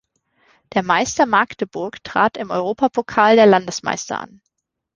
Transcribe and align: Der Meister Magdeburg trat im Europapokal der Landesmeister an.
Der 0.73 0.81
Meister 0.81 1.27
Magdeburg 1.27 2.03
trat 2.03 2.35
im 2.35 2.49
Europapokal 2.49 3.35
der 3.35 3.45
Landesmeister 3.45 4.17
an. 4.19 4.41